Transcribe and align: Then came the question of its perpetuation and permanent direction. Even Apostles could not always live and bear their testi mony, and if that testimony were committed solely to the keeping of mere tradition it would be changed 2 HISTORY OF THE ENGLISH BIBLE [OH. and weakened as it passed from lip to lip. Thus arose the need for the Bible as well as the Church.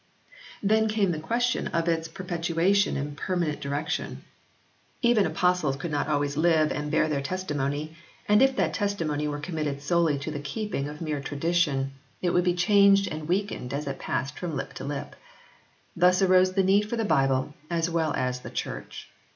Then 0.63 0.87
came 0.87 1.11
the 1.11 1.19
question 1.19 1.67
of 1.67 1.87
its 1.87 2.07
perpetuation 2.07 2.97
and 2.97 3.15
permanent 3.15 3.61
direction. 3.61 4.23
Even 5.03 5.27
Apostles 5.27 5.75
could 5.75 5.91
not 5.91 6.07
always 6.07 6.35
live 6.35 6.71
and 6.71 6.89
bear 6.89 7.07
their 7.07 7.21
testi 7.21 7.55
mony, 7.55 7.95
and 8.27 8.41
if 8.41 8.55
that 8.55 8.73
testimony 8.73 9.27
were 9.27 9.37
committed 9.37 9.79
solely 9.79 10.17
to 10.17 10.31
the 10.31 10.39
keeping 10.39 10.89
of 10.89 11.01
mere 11.01 11.21
tradition 11.21 11.91
it 12.19 12.31
would 12.31 12.43
be 12.45 12.55
changed 12.55 13.11
2 13.11 13.11
HISTORY 13.11 13.11
OF 13.21 13.27
THE 13.27 13.35
ENGLISH 13.35 13.39
BIBLE 13.45 13.53
[OH. 13.53 13.53
and 13.59 13.65
weakened 13.69 13.73
as 13.75 13.85
it 13.93 13.99
passed 13.99 14.39
from 14.39 14.55
lip 14.55 14.73
to 14.73 14.83
lip. 14.83 15.15
Thus 15.95 16.21
arose 16.23 16.53
the 16.53 16.63
need 16.63 16.89
for 16.89 16.95
the 16.97 17.05
Bible 17.05 17.53
as 17.69 17.87
well 17.91 18.11
as 18.15 18.39
the 18.39 18.49
Church. 18.49 19.07